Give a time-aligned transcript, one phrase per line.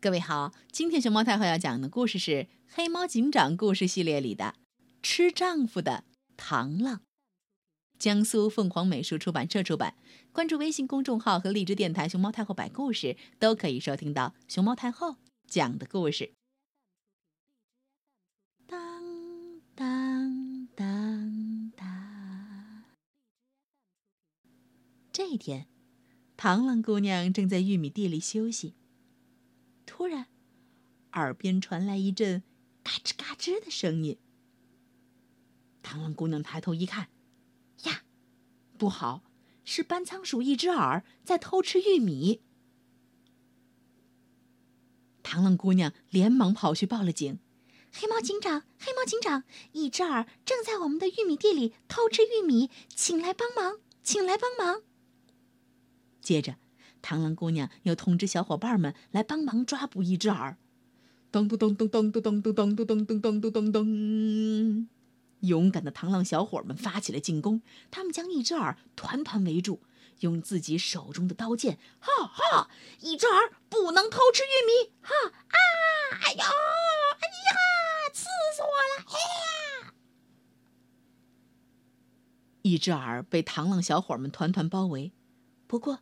[0.00, 2.30] 各位好，今天熊猫太后要讲的故事是
[2.68, 4.54] 《黑猫警长》故事系列里的
[5.02, 6.04] 《吃丈夫的
[6.36, 6.98] 螳螂》。
[7.98, 9.96] 江苏凤凰美术出版社出版。
[10.30, 15.16] 关注微信公众号和荔枝电台“熊猫太后摆故事”，都可以收听到熊猫太后
[15.48, 16.32] 讲的故事。
[18.68, 19.02] 当
[19.74, 22.84] 当当当！
[25.12, 25.66] 这一天，
[26.36, 28.76] 螳螂姑娘正在玉米地里休息。
[29.88, 30.26] 突然，
[31.12, 32.42] 耳边传来一阵
[32.84, 34.18] 嘎吱嘎吱的声音。
[35.82, 37.08] 螳螂姑娘抬头一看，
[37.84, 38.02] 呀，
[38.76, 39.24] 不好，
[39.64, 42.42] 是搬仓鼠一只耳在偷吃玉米。
[45.24, 47.38] 螳螂姑娘连忙跑去报了警
[47.90, 54.82] ：“黑猫警长，黑猫警长，一只耳正在我们的玉米地里偷吃玉米，请来帮忙，请来帮忙。”
[56.20, 56.58] 接着。
[57.02, 60.56] 螳螂姑娘又通知小伙伴们来帮忙抓捕一只耳。
[61.30, 64.88] 咚咚咚咚咚咚咚咚咚咚咚咚咚咚咚！
[65.40, 69.80] 勇敢的螳螂小伙们发起了进攻，他们将一只耳团团围住，
[70.20, 72.70] 用自己手中的刀剑，哈哈！
[73.00, 75.56] 一只耳不能偷吃玉米，哈啊！
[76.24, 76.40] 哎呦！
[76.40, 77.54] 哎呀！
[78.12, 78.24] 刺
[78.56, 79.04] 死我了！
[79.06, 79.12] 哎
[79.86, 79.94] 呀！
[82.62, 85.12] 一只耳被螳螂小伙们团团包围，
[85.66, 86.00] 不过。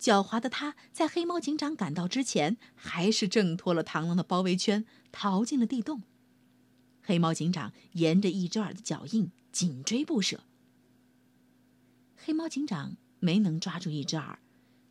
[0.00, 6.02] 狡猾的他，在黑猫警长赶到之前，还是挣脱了螳螂的包围圈，逃进了地洞。
[7.02, 10.44] 黑猫警长沿着一只耳的脚印紧追不舍。
[12.16, 14.38] 黑猫警长没能抓住一只耳，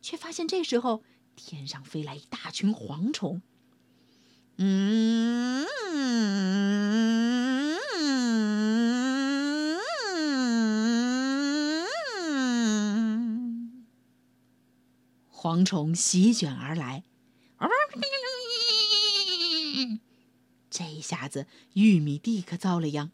[0.02, 1.02] 却发现这时候
[1.36, 3.40] 天上飞来一大群蝗虫。
[4.56, 5.66] 嗯。
[15.48, 17.04] 蝗虫席卷而来，
[20.68, 23.10] 这下子玉米地可遭了殃。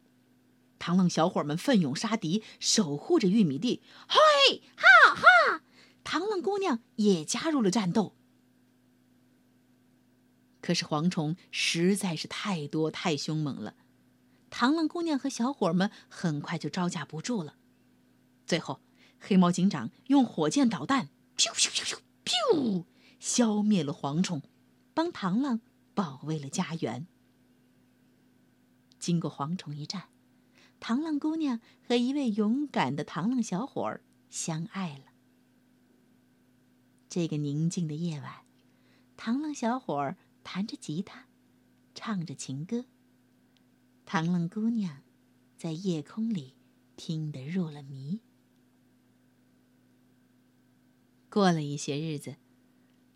[0.80, 3.80] 螳螂小伙们奋勇杀敌，守护着玉米地。
[4.08, 5.62] 嘿，哈哈！
[6.02, 8.16] 螳螂姑娘也加入了战斗。
[10.60, 13.76] 可是蝗虫实在是太多太凶猛了，
[14.50, 17.54] 螳螂姑娘和小伙们很快就招架不住了。
[18.44, 18.80] 最后，
[19.20, 21.73] 黑猫警长用火箭导弹，咻咻
[23.18, 24.42] 消灭了蝗虫，
[24.92, 25.60] 帮螳螂
[25.94, 27.06] 保卫了家园。
[28.98, 30.08] 经过蝗虫一战，
[30.80, 35.12] 螳螂姑娘和一位勇敢的螳螂小伙儿相爱了。
[37.08, 38.44] 这个宁静的夜晚，
[39.16, 41.26] 螳螂小伙儿弹着吉他，
[41.94, 42.86] 唱着情歌。
[44.06, 45.02] 螳螂姑娘
[45.56, 46.54] 在夜空里
[46.96, 48.20] 听得入了迷。
[51.30, 52.36] 过了一些日子，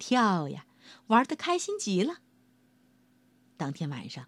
[0.00, 0.66] 跳呀，
[1.08, 2.22] 玩的开心极了。
[3.58, 4.26] 当天晚上，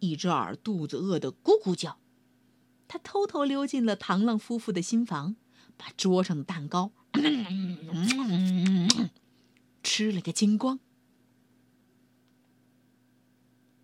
[0.00, 1.98] 一只耳肚子饿得咕咕叫，
[2.86, 5.36] 他偷偷溜进了螳螂夫妇的新房，
[5.78, 6.92] 把桌上的蛋糕
[9.82, 10.78] 吃了个精光。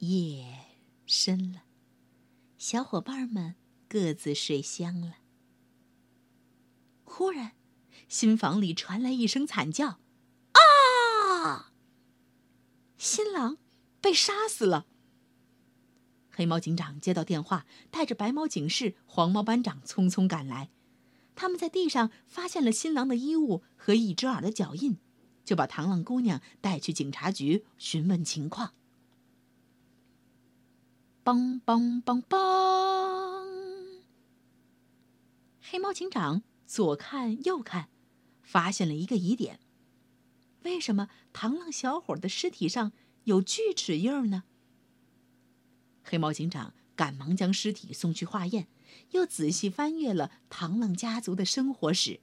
[0.00, 0.66] 夜
[1.06, 1.62] 深了，
[2.58, 3.54] 小伙伴们
[3.88, 5.14] 各自睡香了。
[7.02, 7.52] 忽然。
[8.06, 9.98] 新房里传来一声惨叫
[11.46, 11.72] ：“啊！
[12.96, 13.58] 新郎
[14.00, 14.86] 被杀死了。”
[16.32, 20.70] 黑猫警长接到电话，带着白猫警士、黄猫班长匆匆赶来。
[21.36, 24.96] 他们在地上发现了新郎的衣物和一只耳的脚印，
[25.44, 28.72] 就把螳螂姑娘带去警察局询问情况。
[31.24, 34.00] 梆梆梆梆！
[35.60, 37.90] 黑猫警长左看右看。
[38.42, 39.58] 发现了一个疑点：
[40.64, 42.92] 为什么螳螂小伙的尸体上
[43.24, 44.44] 有锯齿印呢？
[46.02, 48.68] 黑猫警长赶忙将尸体送去化验，
[49.12, 52.20] 又仔细翻阅了螳螂家族的生活史。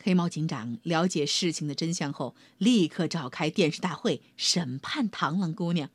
[0.00, 5.90] 黑猫警长了解事情的真相后，立刻召开电视大会审判螳螂姑娘。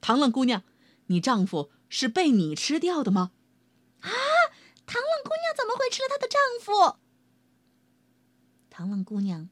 [0.00, 0.62] 螳螂姑娘，
[1.06, 3.32] 你丈夫是被你吃掉的吗？
[4.00, 4.08] 啊！
[4.86, 6.98] 螳螂姑娘怎么会吃了她的丈夫？
[8.78, 9.48] 螳螂姑娘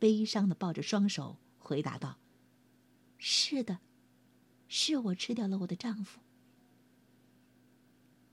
[0.00, 2.18] 悲伤的抱着双手，回答道
[3.18, 3.78] ：“是的，
[4.66, 6.18] 是我吃掉了我的丈夫。”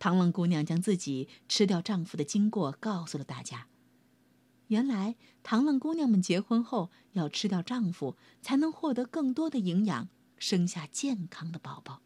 [0.01, 3.67] 螳螂姑娘将自己吃掉丈夫的经过告诉了大家。
[4.69, 10.09] 原来，螳螂姑娘们结婚后要吃掉丈夫，才能获得更多的营养，
[10.39, 12.01] 生下健康的宝宝。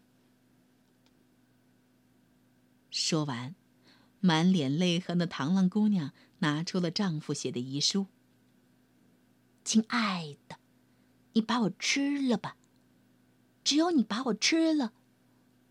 [2.91, 3.55] 说完，
[4.19, 8.07] 满脸泪痕的螳螂姑娘拿出了丈夫写的遗书
[9.65, 10.57] ：“亲爱的，
[11.33, 12.56] 你把我吃了吧。
[13.65, 14.94] 只有你把我吃了，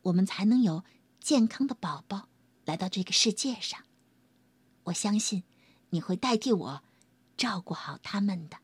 [0.03, 0.85] 我们才能有
[1.19, 2.29] 健康的宝宝
[2.67, 3.83] 来到这个世界上。
[4.85, 5.45] 我相信。”
[5.91, 6.83] 你会代替我，
[7.37, 8.57] 照顾好他们的。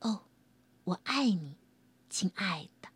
[0.00, 0.24] 哦，
[0.82, 1.58] 我爱你，
[2.10, 2.88] 亲爱的。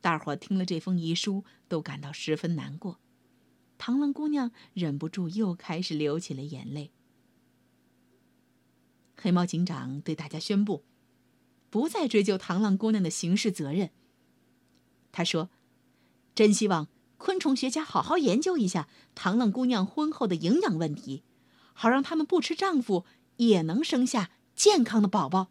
[0.00, 2.98] 大伙听了这封遗书，都感到十分难过。
[3.78, 6.90] 螳螂姑娘忍不住又开始流起了眼泪。
[9.16, 10.84] 黑猫警长对大家宣布，
[11.70, 13.90] 不再追究螳螂姑娘的刑事责任。
[15.12, 15.50] 他说
[16.34, 21.22] ：“真希望昆虫学家好好研究一下螳螂姑娘婚后的营养问题。”
[21.76, 23.04] 好让他们不吃丈夫
[23.38, 25.50] 也能生下健康的宝宝。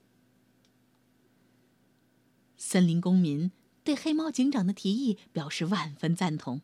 [2.56, 3.52] 森林公民
[3.84, 6.62] 对黑猫警长的提议表示万分赞同。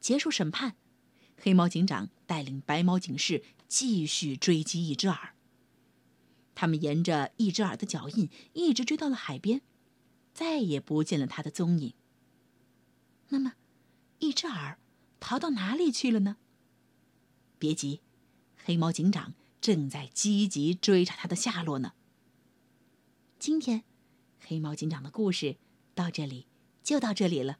[0.00, 0.76] 结束审判，
[1.36, 5.34] 黑猫警长带领白猫警士继续追击一只耳。
[6.60, 9.62] 他们沿着一只耳的脚印一直追到了海边，
[10.34, 11.94] 再也不见了他的踪影。
[13.30, 13.54] 那么，
[14.18, 14.78] 一只耳
[15.20, 16.36] 逃到哪里去了呢？
[17.58, 18.02] 别急。
[18.62, 21.94] 黑猫警长正在积极追查他的下落呢。
[23.38, 23.84] 今天，
[24.38, 25.56] 黑猫警长的故事
[25.94, 26.46] 到这里
[26.82, 27.56] 就到这里了。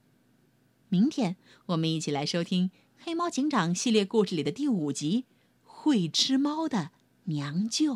[0.91, 1.39] 明天
[1.69, 2.69] 我们一起来收听
[2.99, 5.23] 《黑猫警长》系列故事里的第五集
[5.65, 6.91] 《会吃猫的
[7.25, 7.95] 娘舅》。